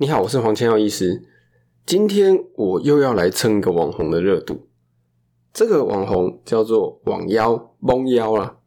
[0.00, 1.24] 你好，我是黄千耀医师。
[1.84, 4.68] 今天我又要来蹭一个网红的热度。
[5.52, 8.58] 这个网红叫做网妖蒙妖啦。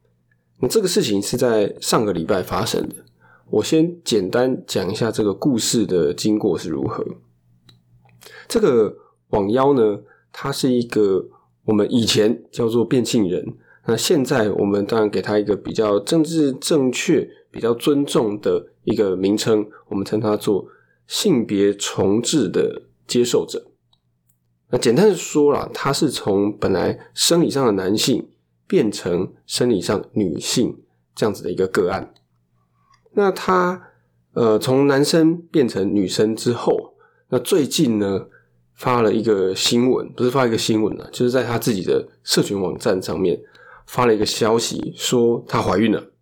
[0.59, 2.95] 那这个事情是在上个礼拜发生的。
[3.49, 7.01] 我先简单讲一下这个故事的经过是如何。
[8.49, 8.97] 这个
[9.29, 10.01] 网妖呢，
[10.33, 11.29] 他是一个
[11.63, 13.55] 我们以前叫做变性人，
[13.85, 20.67] 那现在我们当然给他一个比较政治正确、比较尊重的一个名称，我们称他做。
[21.11, 23.73] 性别重置的接受者，
[24.69, 28.29] 那简单的说啦，他是从本来生理上的男性
[28.65, 30.81] 变成生理上女性
[31.13, 32.13] 这样子的一个个案。
[33.11, 33.89] 那他
[34.31, 36.95] 呃从男生变成女生之后，
[37.27, 38.27] 那最近呢
[38.73, 43.37] 发了一个新闻，不是发一个新闻了，就是在他自己的社群网站上面
[43.85, 46.13] 发了一个消息，说她怀孕了。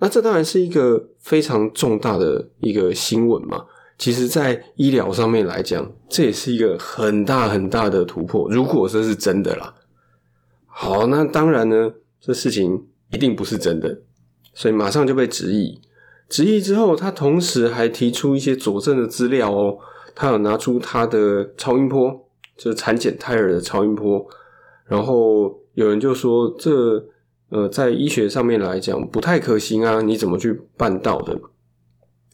[0.00, 3.66] 那这当然是一个非常重大的一个新闻嘛。
[3.96, 8.50] 其实，在医疗上面来讲，这也是一个很大很大的突破。
[8.50, 9.72] 如果说是真的啦，
[10.66, 14.00] 好，那当然呢，这事情一定不是真的，
[14.52, 15.80] 所以马上就被质疑。
[16.28, 19.78] 质疑之后，他同时还提出一些佐证的资料哦。
[20.12, 24.26] 他有拿出他的超音波，就是产检胎儿的超音波。
[24.86, 27.06] 然后有人就说，这
[27.50, 31.40] 呃，在医学上面来讲不太可行啊，你怎么去办到的？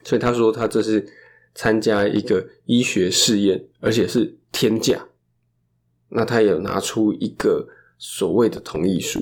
[0.04, 1.06] 所以他说，他这是。
[1.54, 5.08] 参加一个医学试验，而且是天价。
[6.08, 9.20] 那他也拿出一个所谓的同意书。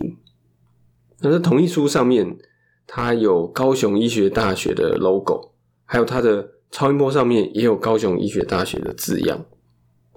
[1.20, 2.38] 那这同意书上面，
[2.86, 5.52] 他有高雄医学大学的 logo，
[5.84, 9.44] 还有他的超音波上面也有高雄医学大学的字样。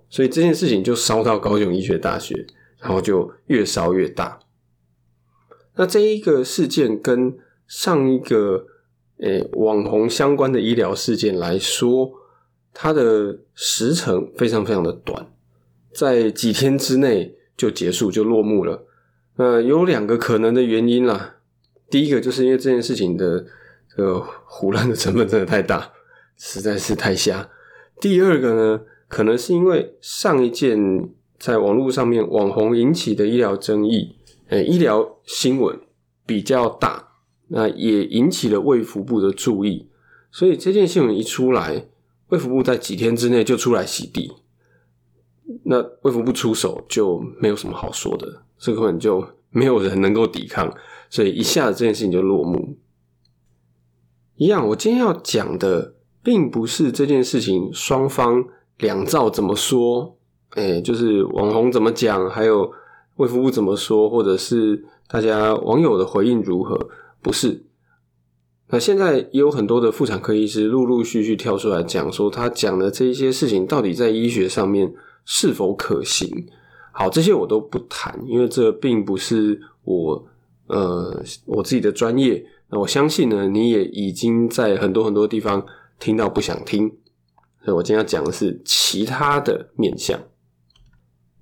[0.09, 2.45] 所以这件事情就烧到高雄医学大学，
[2.79, 4.39] 然后就越烧越大。
[5.75, 7.37] 那这一个事件跟
[7.67, 8.67] 上一个。
[9.21, 12.11] 诶，网红相关的医疗事件来说，
[12.73, 15.31] 它的时程非常非常的短，
[15.93, 18.87] 在几天之内就结束就落幕了。
[19.35, 21.35] 那有两个可能的原因啦。
[21.89, 23.45] 第一个就是因为这件事情的
[23.95, 25.91] 这个胡乱的成分真的太大，
[26.37, 27.49] 实在是太瞎。
[27.99, 34.15] 第二个呢，可能是因为上一件在网络上面网红引起的医疗争议，
[34.49, 35.79] 诶，医疗新闻
[36.25, 37.10] 比较大。
[37.53, 39.89] 那也引起了卫福部的注意，
[40.31, 41.85] 所以这件新闻一出来，
[42.29, 44.31] 卫福部在几天之内就出来洗地。
[45.63, 50.73] 那卫福部出手就没有什么好说的，这根本就没有人能够抵抗，
[51.09, 52.77] 所以一下子这件事情就落幕。
[54.37, 58.45] 一样，我今天要讲的并不是这件事情双方
[58.77, 60.15] 两造怎么说，
[60.51, 62.71] 哎，就是网红怎么讲，还有
[63.17, 66.89] 卫福部怎么说，或者是大家网友的回应如何。
[67.21, 67.65] 不是，
[68.69, 74.93] 那现在也有很多的妇产科医师陆陆续续跳出来讲说，他讲的这一些事情到底在医学上面
[75.25, 76.47] 是否可行？
[76.93, 80.25] 好，这些我都不谈，因为这并不是我
[80.67, 82.45] 呃我自己的专业。
[82.69, 85.65] 那我相信呢，你也已经在很多很多地方
[85.99, 86.89] 听到不想听，
[87.63, 90.19] 所以我今天要讲的是其他的面向。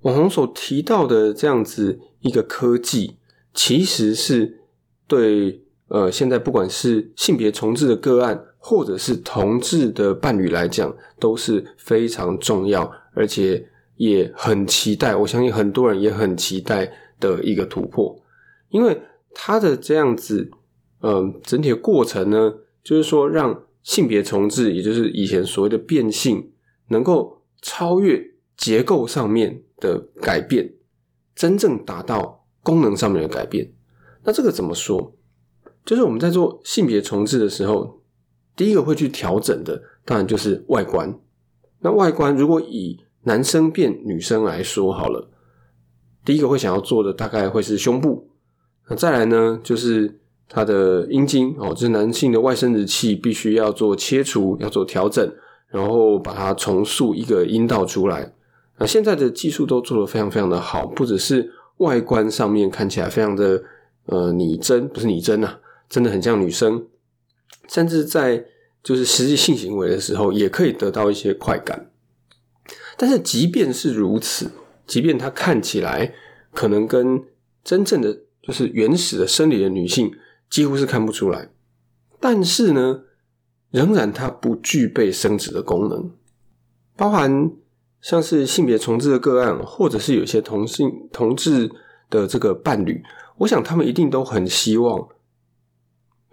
[0.00, 3.16] 网红所提到的这样子一个科技，
[3.54, 4.60] 其实是
[5.06, 5.62] 对。
[5.90, 15.16] 呃，现在不管是性别重置的个案，或者是同志的伴侣来讲，都是非常重要，而且也很期待。
[15.16, 18.16] 我相信很多人也很期待的一个突破，
[18.68, 19.02] 因为
[19.34, 20.48] 它的这样子，
[21.02, 26.52] 嗯，整体的过程呢，就是说让性别重置，也就是以前所谓的变性，
[26.90, 28.24] 能够超越
[28.56, 30.72] 结构上面的改变，
[31.34, 33.72] 真正达到功能上面的改变。
[34.22, 35.16] 那这个怎么说？
[35.84, 38.00] 就是我们在做性别重置的时候，
[38.54, 41.18] 第一个会去调整的，当然就是外观。
[41.80, 45.30] 那外观如果以男生变女生来说好了，
[46.24, 48.28] 第一个会想要做的大概会是胸部。
[48.88, 55.32] 那再来呢，就是他的阴茎哦，就是男性的外生殖器必须要做切除，要做调整，
[55.68, 58.34] 然后把它重塑一个阴道出来。
[58.78, 63.62] 那现在的技术都做得非常非常的好，不只是外观上面看起来非常的
[64.06, 65.58] 呃拟真，不是拟真啊。
[65.90, 66.86] 真的很像女生，
[67.68, 68.46] 甚至在
[68.82, 71.90] 就是实际性行为的时候，也可以得到一些快感。
[72.96, 74.52] 但是即便是如此，
[74.86, 76.14] 即便她看起来
[76.52, 77.24] 可能跟
[77.64, 80.12] 真正的就是原始的生理的女性
[80.48, 81.50] 几乎是看不出来，
[82.20, 83.02] 但是呢，
[83.70, 86.12] 仍然它不具备生殖的功能，
[86.96, 87.50] 包含
[88.00, 91.70] 像是性别重置的个案，或者是有些同性同志
[92.08, 93.02] 的这个伴侣，
[93.38, 95.08] 我想他们一定都很希望。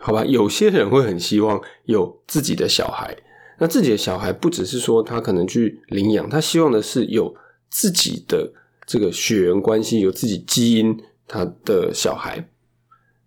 [0.08, 3.14] 好吧，有些人会很希望有自己的小孩，
[3.60, 7.36] 那自己的小孩不只是说他可能去领养，他希望的是有
[7.70, 8.54] 自己的
[8.86, 12.48] 这个血缘关系，有自己基因他的小孩。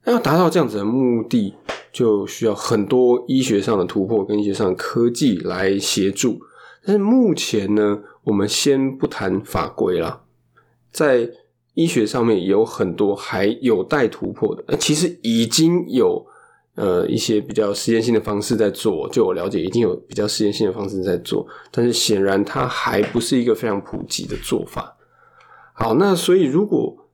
[0.04, 1.52] 那要达到这样子的目的，
[1.92, 6.40] 就需要很多医学上的突破跟医学上的科技来协助。
[6.82, 10.22] 但是目前呢，我们先不谈法规啦，
[10.90, 11.28] 在
[11.74, 14.64] 医学上面有很多还有待突破的。
[14.68, 16.24] 那其实已经有
[16.76, 24.96] 呃一些比较实验性的方式在做，就我了解，已经有比较实验性的方式在做，但是显然它还不是一个非常普及的做法。
[25.72, 27.08] 好，那所以如果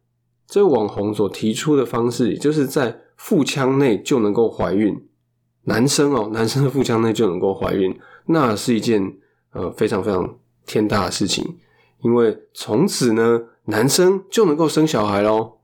[0.47, 5.07] 这个网红所提出的方式，也就是在腹腔内就能够怀孕，
[5.65, 9.17] 男生哦，男生的腹腔内就能够怀孕，那是一件
[9.53, 11.59] 呃非常非常天大的事情，
[12.03, 15.55] 因为从此呢，男生就能够生小孩喽。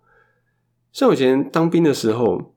[0.93, 2.52] 像我以前当兵的时候，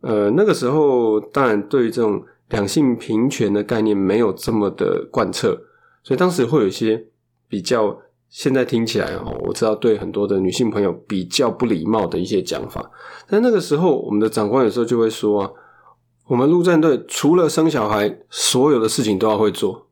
[0.00, 5.58] 呃，那个时候当然对于这种两性平权的概念没有这么的贯彻，
[6.02, 7.06] 所以当时会有一些
[7.48, 7.98] 比较。
[8.30, 12.90] 现在听起来哦，我知道对很多的女性朋友比较不礼貌的一些讲法，
[13.26, 15.56] 但那个时候我们的长官有时候就会说，
[16.26, 19.86] 我们陆战队除了生小孩，所有的事情都要会做。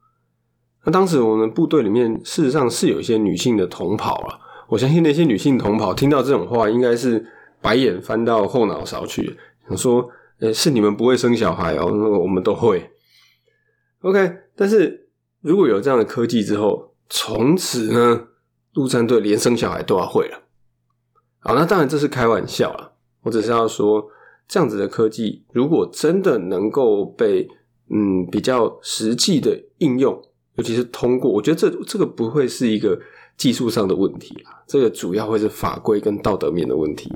[0.85, 4.39] 那当时我们部队里面事实上是有一些女性的同袍啊，
[4.69, 7.27] 我相信那些女性同袍听到这种话，应该是
[7.63, 9.35] 白眼翻到后脑勺去，
[9.69, 10.09] 想说，
[10.41, 12.91] 呃，是你们不会生小孩哦，那我们都会。
[14.01, 15.09] OK，但是
[15.41, 16.93] 如果有这样的科技之后。
[17.09, 18.27] 从此呢，
[18.73, 20.43] 陆战队连生小孩都要会了。
[21.39, 22.95] 好，那当然这是开玩笑了。
[23.23, 24.09] 我只是要说，
[24.49, 27.49] 这样子的科技，如果真的能够被
[27.89, 30.21] 嗯比较实际的应用，
[30.57, 32.99] 尤其是通过，我觉得这这个不会是一个
[33.37, 37.09] 技术上的问题啊，这个主要会是法规跟道德面的问题。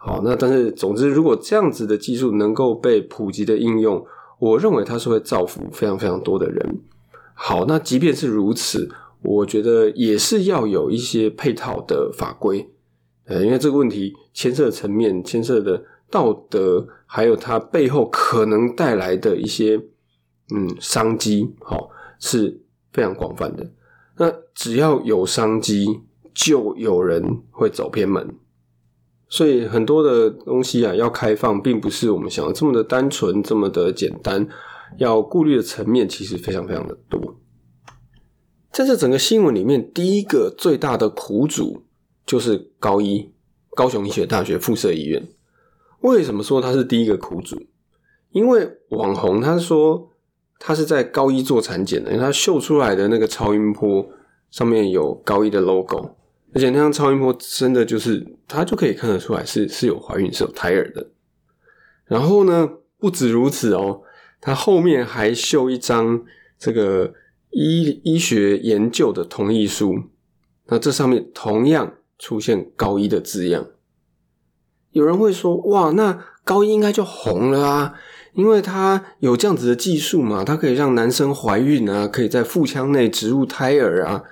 [0.00, 4.04] 好，那但是总之，如果这样子的技术能够被普及的应用，
[4.38, 6.80] 我认为它是会造福非常非常多的人。
[7.34, 8.88] 好，那即便是如此。
[9.20, 12.70] 我觉得也是要有一些配套的法规，
[13.24, 19.76] 呃，因为这个问题牵涉层面、牵涉的道德，还有它背后可能带来的一些
[20.54, 21.90] 嗯商机，好
[22.20, 22.60] 是
[22.92, 23.68] 非常广泛的。
[24.18, 26.02] 那只要有商机，
[26.32, 28.36] 就有人会走偏门。
[29.28, 34.48] 所以很多的东西啊，要开放，并不是我们想的这么的单纯、这么的简单，
[34.96, 37.36] 要顾虑的层面其实非常非常的多。
[38.72, 41.84] 在这整个新闻里面，第一个最大的苦主
[42.24, 43.32] 就是高一
[43.74, 45.28] 高雄医学大学附设医院。
[46.00, 47.60] 为什么说他是第一个苦主？
[48.30, 50.10] 因为网红他说
[50.58, 54.08] 他是在高一做产检的，因为他秀出来的那个超音波
[54.50, 56.16] 上面有高一的 logo，
[56.54, 61.10] 而且那张超音波真的就是他就可以看得出来是是有怀孕是有胎儿的。
[62.06, 62.68] 然后呢，
[62.98, 64.02] 不止如此哦，
[64.40, 66.22] 他后面还秀一张
[66.58, 67.14] 这个。
[67.50, 69.94] 医医学研究的同意书，
[70.66, 73.68] 那这上面同样出现高一的字样。
[74.90, 77.94] 有人会说：“哇，那高一应该就红了啊，
[78.34, 84.22] 因为他有这样子的技术嘛，它可以让男生怀孕啊，可以在腹腔内植入胎儿啊，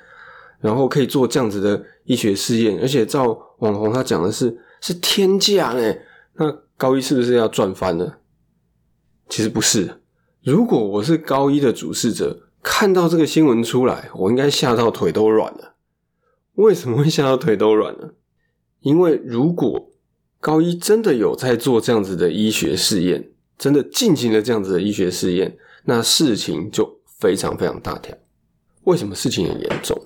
[0.61, 5.99] 然后可以做这样子的医学试验，而且照网红他讲的是是天价哎，
[6.35, 8.19] 那高一是不是要赚翻了？
[9.29, 10.01] 其实不是，
[10.43, 12.43] 如果我是高一的主事者。
[12.69, 15.77] 看到这个新闻出来，我应该吓到腿都软了。
[16.55, 18.11] 为什么会吓到腿都软呢？
[18.81, 19.93] 因为如果
[20.41, 28.19] 高一真的有在做这样子的医学试验，真的进行了这样子的医学试验，那事情就非常非常大条。
[28.83, 29.97] 为什么事情很严重？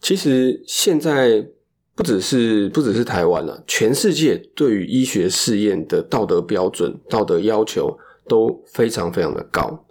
[0.00, 1.48] 其实现在
[1.94, 7.98] 不只是不只是台湾了，全世界对于医学试验的道德标准、道德要求
[8.28, 9.86] 都非常非常的高。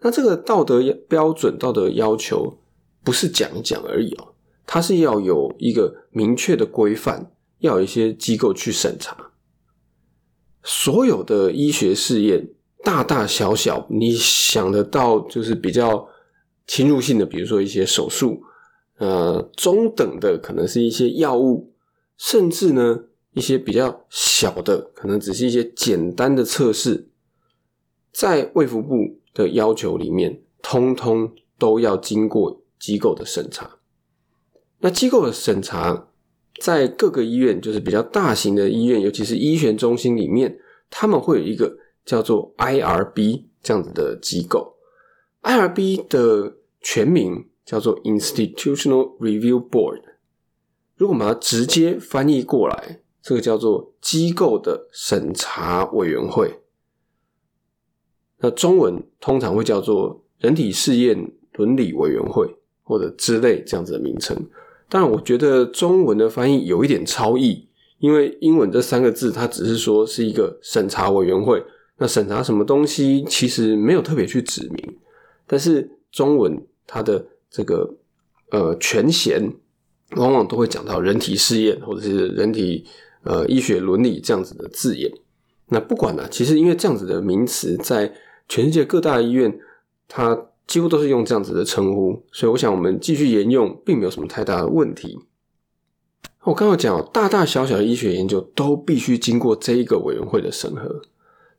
[0.00, 2.58] 那这个道德标准、道德要求
[3.04, 4.34] 不是讲一讲而已哦，
[4.66, 9.32] 它是要有一个明确的规范，要有一些机构去审查。
[10.62, 12.48] 所有的医学试验，
[12.84, 16.08] 大大小小，你想得到就是比较
[16.66, 18.42] 侵入性的，比如说一些手术，
[19.00, 21.72] 呃，中等的可能是一些药物，
[22.16, 27.10] 甚至呢一些比较小的，可能只是一些简单的测试，
[28.12, 29.18] 在卫福部。
[29.32, 33.78] 的要求里面，通通都要经过机构的审查。
[34.80, 36.08] 那机构的审查，
[36.60, 40.58] 在各个医院，就是比较大型的医院，尤其是医学中心里面，
[40.90, 44.74] 他们会有一个叫做 IRB 这样子的机构。
[45.42, 50.02] IRB 的全名叫做 Institutional Review Board。
[50.96, 56.62] 如果把它直接翻译过来，这个叫做机构的审查委员会。
[58.38, 64.36] 那中文通常会叫做人体试验伦理委员会或者之类这样子的名称。
[64.88, 67.68] 当然，我觉得中文的翻译有一点超译，
[68.00, 71.64] 因为英文这三个字它只是说是一个审查委员会，
[71.98, 74.96] 那审查什么东西其实没有特别去指明。
[75.46, 77.96] 但是中文它的这个
[78.50, 79.52] 呃全衔
[80.16, 82.86] 往往都会讲到人体试验或者是人体
[83.24, 85.12] 呃医学伦理这样子的字眼。
[85.68, 88.12] 那不管了，其实因为这样子的名词在
[88.48, 89.60] 全世界各大医院，
[90.08, 95.20] 它几乎都是用这样子的称呼，所以我想我们继续沿用，并没有什么太大的问题。
[96.42, 101.02] 我刚刚讲，大大小小的医学研究都必须经过这一个委员会的审核，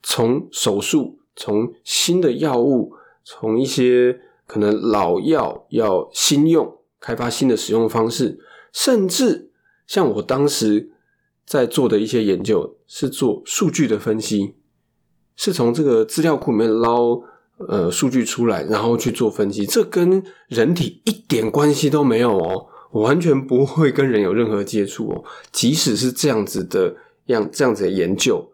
[0.04, 2.94] 从手术，从新的药物，
[3.24, 4.20] 从一些
[4.52, 8.38] 可能老药要新用，开发新的使用方式，
[8.74, 9.50] 甚至
[9.88, 10.92] 像我当时
[11.46, 14.56] 在做的一些研究，是做数据的分析。
[15.38, 17.22] 是从这个资料库里面捞
[17.70, 25.24] 呃数据出来，然后去做分析，这跟人体一点关系都没有哦，完全不会跟人有任何接触哦。
[25.54, 28.52] 即使是这样子的样这样子的研究，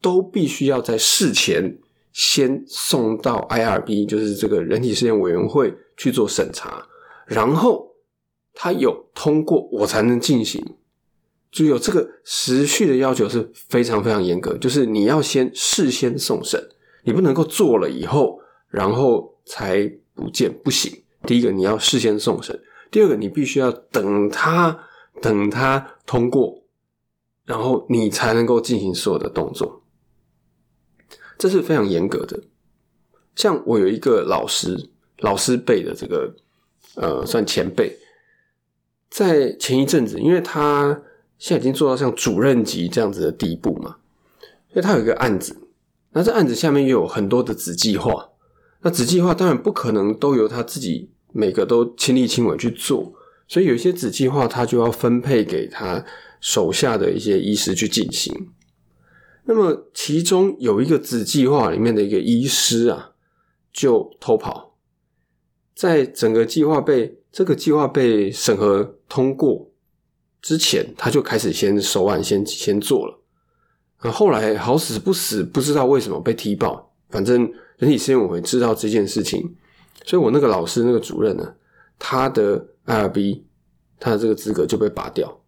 [0.00, 1.76] 都必须要在事前
[2.14, 6.86] 先送到 IRB，就是这个人体试验委员会去做审查，
[7.26, 7.96] 然后
[8.54, 10.64] 他有通过，我才能进行。
[11.50, 16.68] 就有这个时序的要求是非常非常严格，就是你要先事先送审，
[17.02, 21.02] 你不能够做了以后然后才不见不行。
[21.26, 24.78] 第一个你要事先送审，第二个你必须要等他
[25.20, 26.62] 等他通过，
[27.44, 29.83] 然后你才能够进行所有的动作，
[31.38, 32.40] 这是非常严格的。
[33.34, 36.34] 像我有一个老师，老师辈的这个
[36.96, 37.98] 呃算前辈，
[39.10, 41.02] 在前一阵子，因为他。
[41.36, 43.96] 现在已经做到像主任级这样子的地步嘛？
[44.72, 45.54] 所以他有一个案子，
[46.12, 48.30] 那这案子下面又有很多的子计划，
[48.82, 53.12] 那子计划当然不可能都由他自己每个都亲力亲为去做，
[53.48, 56.02] 所以有一些子计划他就要分配给他
[56.40, 58.32] 手下的一些医师去进行。
[59.44, 63.12] 那么其中有一个子计划里面的一个医师啊，
[63.72, 64.76] 就偷跑，
[65.74, 69.70] 在整个计划被这个计划被审核通过。
[70.40, 73.18] 之前他就开始先手腕先先做了，
[74.02, 76.92] 那后来好死不死，不知道为什么被踢爆。
[77.08, 79.56] 反正人体实验委员会知道这件事情，
[80.04, 81.54] 所以我那个老师那个主任呢，
[81.98, 83.42] 他的 IRB
[83.98, 85.40] 他的这个资格就被拔掉。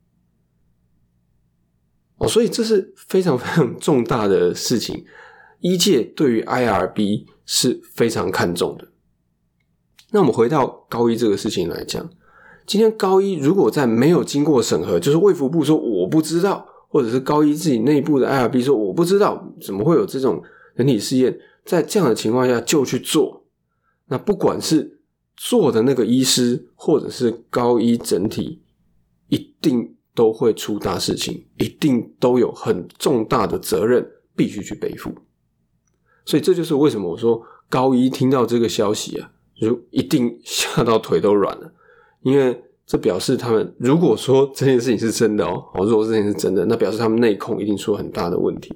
[2.19, 5.05] 哦，所以这是非常 非常重大的事情，
[5.61, 8.89] 医界对于 IRB 是非常看重的。
[10.13, 12.09] 那我们回到高一这个事情来讲。
[12.67, 20.43] 今天高一如果在没有经过审核，就是卫福部说我不知道，或者是高一自己内部的 IRB 说我不知道，怎么会有这种
[20.75, 21.39] 人体试验？
[21.65, 23.45] 在这样的情况下就去做，
[24.07, 25.01] 那不管是
[25.37, 28.63] 做的那个医师，或者是高一整体，
[29.29, 34.05] 一定都会出大事情，一定都有很重大的责任
[34.35, 35.13] 必须去背负。
[36.25, 41.73] 所以这就是为什么我说高一听到这个消息啊，就一定吓到腿都软了。
[42.23, 48.75] 因为这表示他们如果说这件事情是真的哦，哦，如果这件事情是真的，那表示他们内控一定出了很大的问题。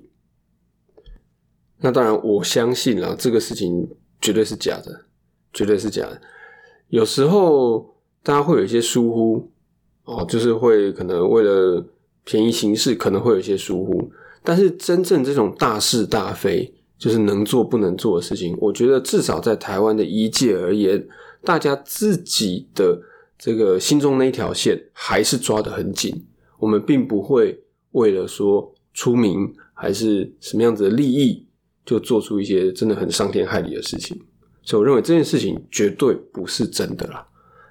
[1.79, 3.89] 那当然，我相信啊，这个事情
[4.21, 5.07] 绝对是假的，
[5.53, 6.21] 绝对是假的。
[6.89, 9.51] 有时候大家会有一些疏忽
[10.11, 11.85] 哦，就是会可能为了
[12.25, 14.11] 便宜行事，可能会有一些疏忽。
[14.43, 21.07] 但是真正这种大是大非，就是能做不能做的事情，我觉得至少在台湾的医界而言，
[21.45, 23.03] 大家自己的。
[23.43, 26.15] 这个心中那一条线还是抓得很紧，
[26.59, 27.59] 我们并不会
[27.93, 31.47] 为了说出名还是什么样子的利益，
[31.87, 34.15] 就做出一些真的很伤天害理的事情。
[34.63, 37.27] 所以我认为这件事情绝对不是真的啦。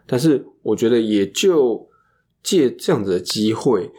[0.07, 1.87] 但是我觉得也就
[2.43, 3.91] 借这样子的机会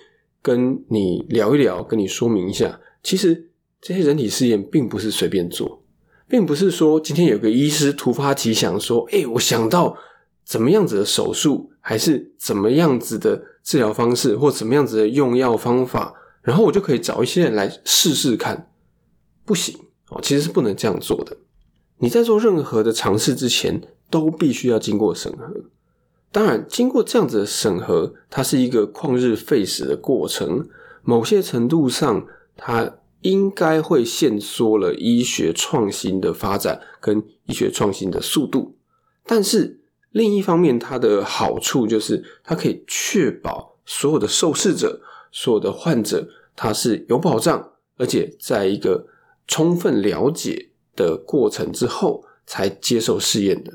[0.43, 5.83] 跟你聊一聊，跟你说明一下，其实这些人体试验并不是随便做，
[6.29, 9.97] 并不是说今天有个医师突发奇想说，哎，我想到。
[10.43, 18.69] 怎么样子的手术，还是怎么样子的治疗方式，或怎么样子的用药方法，然后我就可以找一些人来试试看。
[19.45, 19.79] 不行
[20.09, 21.37] 哦，其实是不能这样做的。
[21.99, 23.81] 你在做任何的尝试之前，
[24.11, 25.47] 都必须要经过审核。
[26.33, 30.69] 当然，经过这样子的审核，它是一个旷日费时的过程。
[31.03, 38.77] 某些程度上，它应该会限缩了医学创新的发展跟医学创新的速度，
[39.25, 39.79] 但是。
[40.13, 49.07] 另一方面，它的好处就是它可以确保所有的受试者、所有的患者，他是有保障，而且在一个
[49.47, 53.73] 充分了解的过程之后，才接受试验的。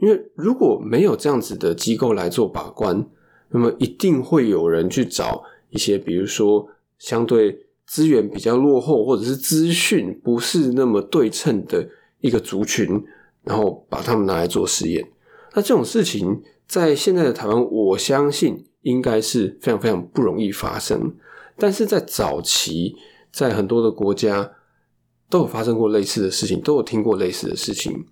[0.00, 3.06] 因为如果没有这样子的机构来做把关，
[3.50, 6.66] 那么一定会有人去找一些，比如说
[6.98, 11.86] 相对资源比较落后，或者是资讯不是那么对称的
[12.20, 13.04] 一个族群，
[13.44, 15.06] 然后把他们拿来做实验。
[15.52, 21.14] 那这种事情在现在的台湾，我相信应该是非常非常不容易发生。
[21.56, 22.96] 但是在早期，
[23.30, 24.52] 在很多的国家
[25.28, 28.06] 都有发生过类似的事情，都有听过类似的事情。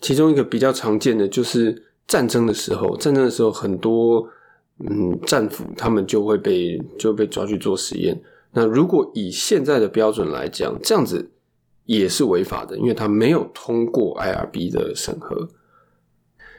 [0.00, 4.28] 其中一个比较常见的就是战争的时候，战争的时候很多
[4.78, 8.20] 嗯战俘他们就会被就被抓去做实验。
[8.52, 11.30] 那如果以现在的标准来讲，这样子
[11.84, 15.48] 也是违法的，因为他没有通过 IRB 的审核。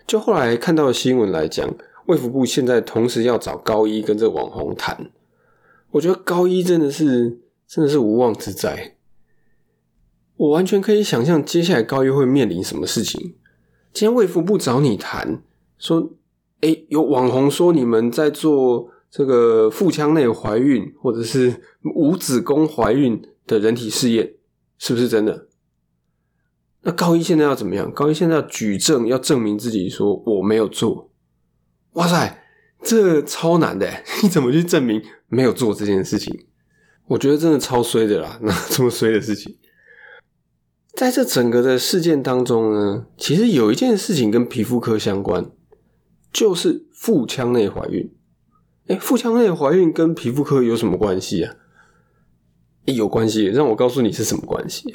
[0.05, 1.73] 就后来看到新闻来讲，
[2.07, 5.11] 卫福部现在同时要找高一跟这网红谈，
[5.91, 8.95] 我觉得高一真的是真的是无妄之灾。
[10.39, 13.35] 我完全可以想象接下来高一会面临什么事情。
[13.91, 15.43] 今天卫福部找你谈，
[15.77, 16.13] 说，
[16.61, 21.61] 哎，有网红说你们在做这个腹腔内怀孕或者是
[21.93, 24.35] 无子宫怀孕的人体试验，
[24.77, 25.49] 是不是真的？
[26.83, 27.91] 那高一现在要怎么样？
[27.91, 31.11] 高一现在要举证，要证明自己说我没有做。
[31.93, 32.45] 哇塞，
[32.81, 33.91] 这超难的！
[34.23, 36.45] 你怎么去证明没有做这件事情？
[37.07, 39.57] 我觉得真的超衰的啦，那这么衰的事情。
[40.99, 45.49] 在这整个的事件当中呢，其实有一件事情跟皮肤科相关，
[46.33, 48.13] 就是腹腔内怀孕。
[48.87, 51.55] 哎，腹腔内怀孕跟皮肤科有什么关系啊？
[52.83, 54.93] 有关系，让我告诉你是什么关系。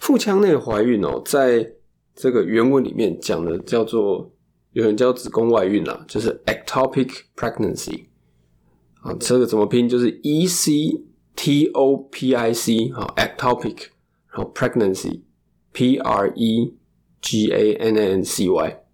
[0.00, 1.74] 腹腔内怀孕哦，在
[2.16, 4.32] 这个原文里面讲的叫做
[4.72, 8.06] 有人叫子宫外孕啦，就是 ectopic pregnancy
[9.02, 9.88] 啊，这个怎么拼？
[9.88, 11.00] 就是 e c
[11.36, 13.90] t o p i c 啊，ectopic，
[14.32, 15.20] 然后 pregnancy。
[15.74, 16.76] P R E
[17.20, 18.84] G A N N C Y，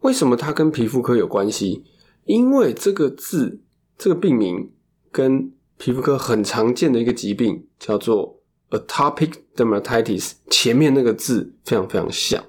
[0.00, 1.84] 为什么它跟皮肤科有关系？
[2.24, 3.60] 因为这个字，
[3.98, 4.72] 这个病名
[5.12, 12.42] 跟皮肤科很常见的一个疾病叫做 atopic dermatitis，前面那个字非常非常像。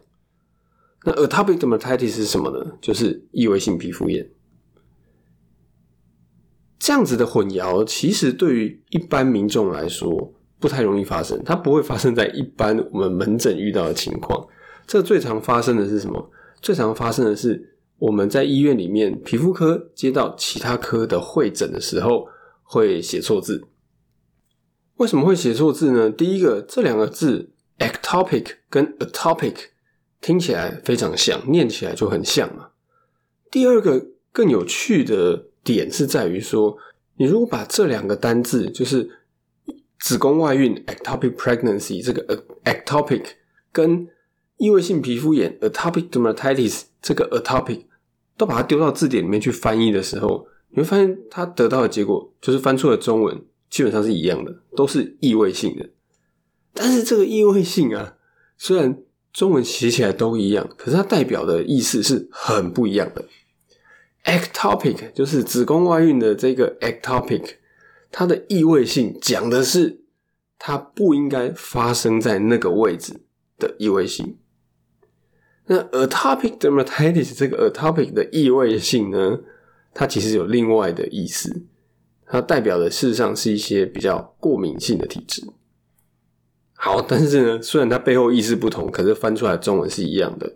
[1.03, 2.77] 那 atopic dermatitis 是什么呢？
[2.79, 4.31] 就是异位性皮肤炎。
[6.79, 10.31] 这样子的混淆，其实对于一般民众来说。
[10.65, 14.47] 不太容易发生，它不会发生在一般我们门诊遇到的情况。
[14.87, 16.31] 这最常发生的是什么？
[16.59, 22.27] 最常发生的是我们在医院里面皮肤科接到其他科的会诊的时候
[22.63, 23.63] 会写错字。
[24.95, 26.09] 为什么会写错字呢？
[26.09, 29.55] 第一个，这两个字 ectopic 跟 atopic
[30.19, 32.69] 听起来非常像，念起来就很像嘛。
[33.51, 36.75] 第二个更有趣的点是在于说，
[37.17, 39.11] 你如果把这两个单字就是。
[39.99, 43.23] 子宫外孕 （ectopic pregnancy） 这个 ectopic
[43.71, 44.07] 跟
[44.57, 47.85] 异位性皮肤炎 （atopic dermatitis） 这个 atopic
[48.37, 55.89] 都把它丢到字典里面去翻译的时候，你会发现它得到的结果就是翻出的中文基本上是一样的，都是异位性的。
[56.73, 58.15] 但是这个异位性啊，
[58.57, 59.01] 虽然
[59.33, 63.25] 中文写起来都一样，可是它代表的意思是很不一样的。
[64.25, 67.55] ectopic 就是子宫外孕的这个 ectopic。
[68.17, 69.99] 它的异位性讲的是
[70.57, 73.19] 它不应该发生在那个位置
[73.59, 74.37] 的异位性。
[75.65, 79.41] 那 atopic dermatitis 这个 atopic 的异位性呢，
[79.93, 81.65] 它其实有另外的意思，
[82.25, 85.45] 它代表的事实上是一些比较过敏性的体质。
[86.71, 90.55] 好，但是呢，虽然它背后意思不同，可是翻出来中文是一样的，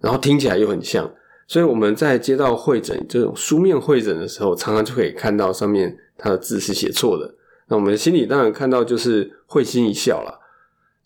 [0.00, 1.08] 然后听起来又很像，
[1.50, 5.98] 所以我们在接到会诊这种书面会诊的时候，常常就可以看到上面。
[6.22, 7.34] 他的字是写错的，
[7.68, 10.38] 那我们心里当然看到就是会心一笑了。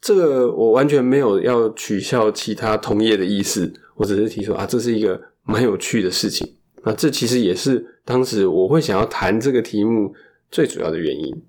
[0.00, 6.56] 这个我完全没有要取笑其他同业的意思，我只是提出啊，这是一个蛮有趣的事情。
[6.82, 10.12] 那这其实也是当时我会想要谈这个题目
[10.50, 11.42] 最主要的原因。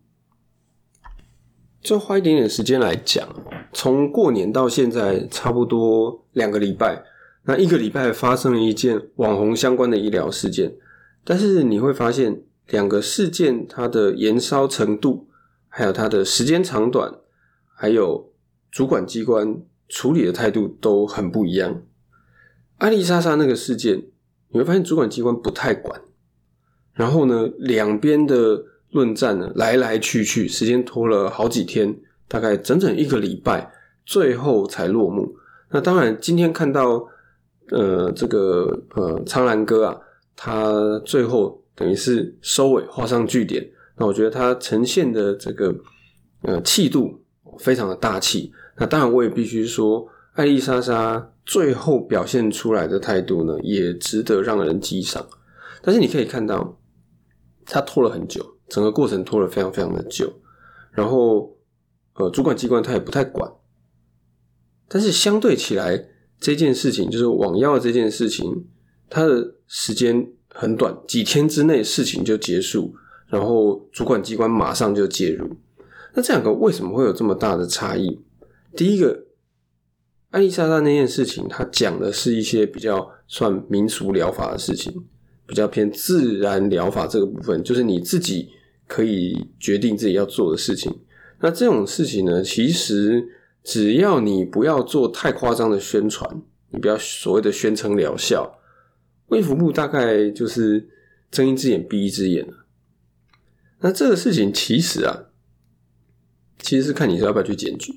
[1.82, 3.28] 就花一点点时间来讲，
[3.74, 7.04] 从过年到现在差不多两个礼拜，
[7.46, 10.76] 那一个礼拜发生了一件网红相关的医疗事件，
[11.24, 12.42] 但是你会发现。
[12.70, 15.28] 两个事件，它的延烧程度，
[15.68, 17.14] 还有它的时间长短，
[17.76, 18.32] 还有
[18.72, 21.84] 主管机关处理的态度都很不一样。
[22.80, 24.08] 阿丽莎莎那个事件，
[24.50, 26.02] 你会发现主管机关不太管，
[26.94, 31.96] 然后呢，两边的论战呢来来去去，时间拖了好几天，
[32.28, 33.72] 大概整整一个礼拜，
[34.08, 35.36] 最后才落幕。
[35.70, 37.08] 那当然，今天看到
[37.72, 39.98] 呃这个呃苍兰哥啊，
[40.36, 41.62] 他最后。
[41.78, 45.76] 等于是收尾画上句点，那我觉得他呈现的这个
[46.44, 47.22] 呃气度
[47.60, 48.50] 非常的大气。
[48.78, 55.28] 那当然我也必须说，艾丽莎莎最后表现出来的态度呢，也值得让人激赏。
[55.82, 56.80] 但是你可以看到，
[57.66, 60.32] 他拖了很久，整个过程拖了非常非常的久。
[60.92, 61.58] 然后，
[62.14, 63.52] 呃，主管机关他也不太管。
[64.88, 66.08] 但是相对起来，
[66.40, 68.66] 这件事情就是网药这件事情，
[69.10, 72.94] 它的时间很短，几天之内事情就结束，
[73.28, 75.50] 然后主管机关马上就介入。
[76.14, 78.20] 那这两个为什么会有这么大的差异？
[78.76, 79.26] 第一个，
[80.32, 84.94] 艾丽莎莎那件事情，它讲的是一些比较算民俗疗法的事情，
[85.46, 88.50] 比较偏自然疗法这个部分，就是你自己。
[88.88, 90.96] 可以决定自己要做的事情。
[91.40, 93.28] 那这种事情呢，其实
[93.66, 98.60] 只要你不要做太夸张的宣传，你不要所谓的宣称疗效，
[99.28, 100.88] 卫福部大概就是
[101.30, 102.48] 睁一只眼闭一只眼。
[103.80, 105.26] 那这个事情其实啊，
[106.60, 107.92] 其实是看你是要不要去检举。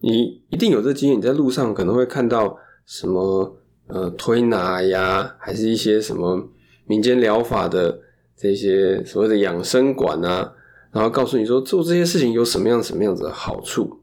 [0.00, 6.50] 你一定有这经验，你在路上可能会看到什么呃推拿呀，还是一些什么
[6.86, 8.00] 民间疗法的。
[8.36, 10.54] 这些所谓的养生馆啊，
[10.90, 14.00] 然后告诉你说做这些事情有什么样什么样子的好处，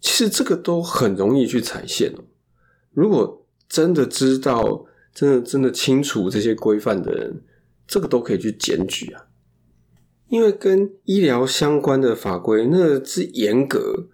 [0.00, 2.24] 其实这个都很容易去踩线哦。
[2.92, 7.42] 如果真的知道、真的真的清楚这些规范的人，
[7.86, 9.26] 这个都可以去检举啊。
[10.28, 14.08] 因为跟医疗相关的法规，那是严格，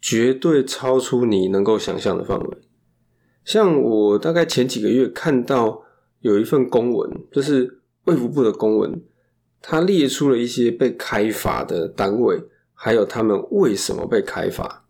[0.00, 2.58] 绝对超出你能够想象的范围。
[3.44, 5.82] 像我大概前几个月看到
[6.20, 7.80] 有一份公文，就是。
[8.04, 9.02] 卫福部的公文，
[9.62, 14.83] 它列出了一些被开罚的单位，还有他们为什么被开罚。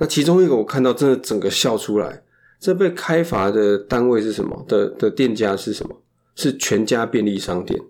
[0.00, 2.24] 那其中一个我看到真的整个笑出来。
[2.58, 4.64] 这被开罚的单位是什么？
[4.68, 6.02] 的的店家是什么？
[6.34, 7.80] 是全家便利商店。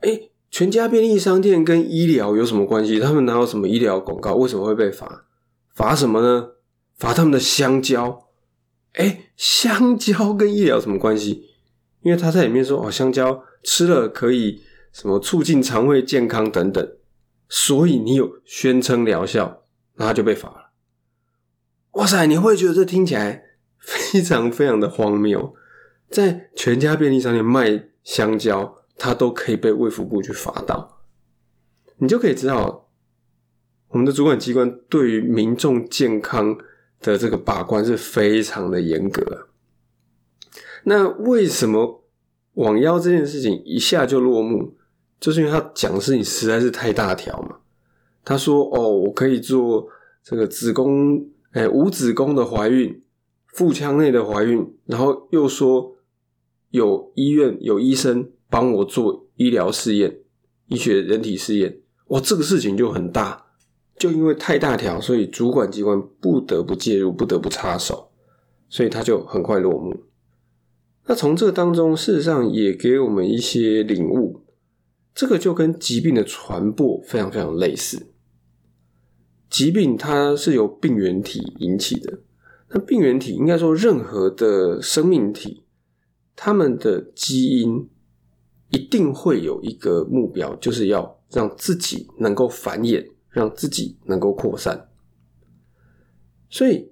[0.00, 2.98] 哎，全家便利商店跟医疗有什么关系？
[2.98, 4.34] 他们哪有什么医疗广告？
[4.34, 5.26] 为什么会被罚？
[5.72, 6.50] 罚什么呢？
[6.96, 8.26] 罚他们的香蕉。
[8.94, 11.50] 哎，香蕉跟医疗什么关系？
[12.02, 16.88] 因为他在里面说哦，香蕉吃了可以什么促进肠胃健康等等，
[17.48, 19.62] 所以你有宣称疗效，
[19.94, 20.65] 那他就被罚了。
[21.96, 23.44] 哇塞，你会觉得这听起来
[23.78, 25.54] 非常非常的荒谬，
[26.10, 31.00] 在全家便利商店卖香蕉，他都可以被卫福部去罚到，
[31.96, 32.88] 你就可以知道
[33.88, 36.58] 我们的主管机关对于民众健康
[37.00, 39.48] 的这个把关是非常的严格。
[40.84, 42.04] 那为什么
[42.54, 44.76] 网腰这件事情一下就落幕？
[45.18, 47.56] 就是因为他讲的事情实在是太大条嘛。
[48.22, 49.88] 他说：“哦，我可以做
[50.22, 51.26] 这个子宫，
[51.56, 53.02] 哎，无子宫的怀孕，
[53.46, 55.96] 腹腔内的怀孕，然后又说
[56.68, 60.18] 有医院有医生帮我做医疗试验，
[60.66, 61.80] 医学人体试验。
[62.08, 63.46] 哇，这个事情就很大，
[63.96, 68.10] 就因为太大条，所以主管机关不得不介入，不得不插手，
[68.68, 70.04] 所以他就很快落幕。”
[71.08, 74.42] 那从这个当中，事实上也给我们一些领悟。
[75.14, 78.08] 这个就跟疾病的传播非常非常类似。
[79.48, 82.18] 疾病它是由病原体引起的，
[82.70, 85.64] 那病原体应该说任何的生命体，
[86.34, 87.88] 它们的基因
[88.70, 94.88] 一定会有一个目标，就是要让自己能够繁衍，让自己能够扩散。
[96.50, 96.90] 所以，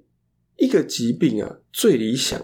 [0.57, 2.41] 一个疾病啊，最理想。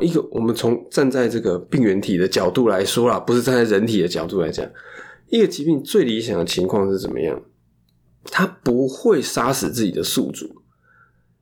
[0.00, 4.66] 一个，我们从站在这个病原体的角度来说啦，不是站在人体的角度来讲，
[5.28, 7.42] 一个疾病最理想的情况是怎么样？
[8.24, 10.62] 它不会杀死自己的宿主，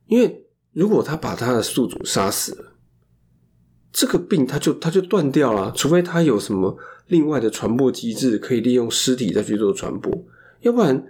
[0.07, 2.73] 因为如果他把他的宿主杀死了，
[3.91, 10.25] 这个病它就它就断掉了，除非它有什么另外的传播机制可以利用尸体再去做传播，
[10.61, 11.05] 要不然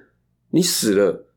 [0.50, 1.28] 你死了，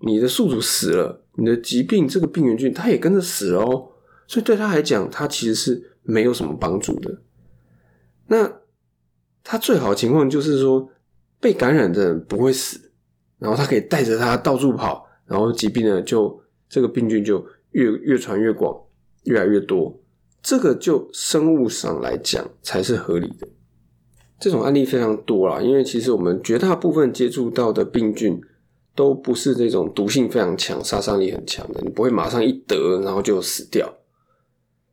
[0.00, 3.90] 你的宿主死了，你的疾病这个病原菌它也跟着死哦。
[4.26, 7.20] 所以对他来讲，他其实是没有什么帮助的。
[8.28, 8.50] 那
[9.42, 10.90] 他最好情况就是说，
[11.38, 12.83] 被感染的人不会死，
[13.44, 18.74] 然后他可以带着他到处跑，然后疾病呢就这个病菌就越越传越广，
[19.24, 20.00] 越来越多。
[20.42, 23.46] 这个就生物上来讲才是合理的。
[24.40, 28.40] 这种案例非常多啦，因为其实我们绝大部分接触到的病菌。
[28.96, 33.92] 都不是这种毒性非常强、杀伤力很强的，你不会马上一得然后就死掉。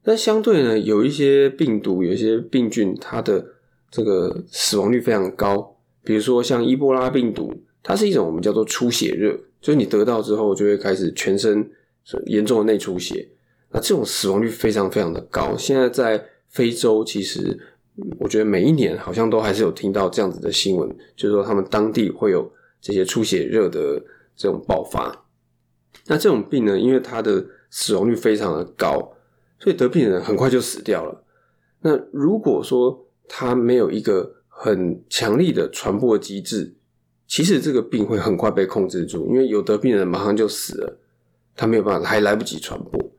[0.04, 3.46] 但相对呢，有一些病毒、有一些病菌，它的
[3.92, 5.78] 这个死亡率非常高。
[6.04, 11.70] 比如说像伊波拉病毒，它是一种我们叫做出血热，就是你得到之后就会开始全身
[12.26, 13.28] 严重的内出血。
[13.72, 15.56] 那这种死亡率非常非常的高。
[15.58, 17.58] 现在在非洲，其实
[18.20, 24.04] 我觉得每一年好像都还是有听到这样子的新闻，就是说他们当地会有这些出血热的
[24.36, 25.26] 这种爆发。
[26.08, 29.14] 那这种病呢，因为它的死亡率非常的高，
[29.60, 31.24] 所以得病的人很快就死掉了。
[31.82, 36.76] 那如果说它没有一个很强力的传播机制，
[37.32, 41.00] 其实这个病会很快被控制住，因为有得病人马上就死了，
[41.56, 43.10] 他没有办法，还来不及传播。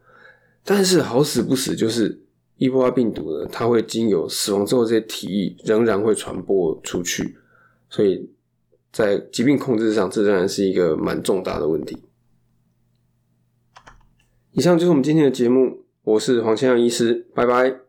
[0.62, 2.20] 但是好死不死，就是
[2.58, 7.38] 伊波拉病毒呢，它会经由死亡之后这些体液仍然会传播出去，
[7.88, 8.28] 所以
[8.92, 11.96] 在疾病控制上，这仍然是一个蛮重大的问题。
[14.50, 17.81] 以上就是我们今天的节目，我是黄千阳医师，拜拜。